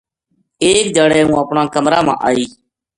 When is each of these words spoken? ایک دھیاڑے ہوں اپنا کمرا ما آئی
ایک 0.65 0.85
دھیاڑے 0.95 1.21
ہوں 1.25 1.35
اپنا 1.43 1.61
کمرا 1.73 1.99
ما 2.05 2.13
آئی 2.27 2.43